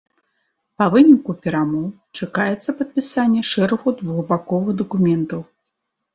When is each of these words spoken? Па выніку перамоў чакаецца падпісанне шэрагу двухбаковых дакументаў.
Па 0.81 0.85
выніку 0.95 1.35
перамоў 1.43 1.83
чакаецца 2.19 2.69
падпісанне 2.81 3.45
шэрагу 3.51 3.95
двухбаковых 4.01 4.75
дакументаў. 4.83 5.41